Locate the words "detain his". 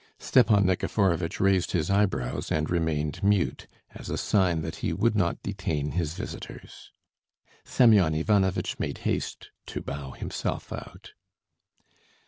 5.43-6.15